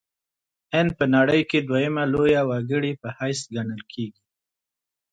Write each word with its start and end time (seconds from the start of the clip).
هند 0.73 0.91
په 0.99 1.05
نړۍ 1.15 1.41
کې 1.49 1.59
دویمه 1.69 2.03
لویه 2.13 2.41
وګړې 2.49 2.91
په 3.01 3.07
حیث 3.17 3.39
ګڼل 3.55 3.81
کیږي. 3.93 4.21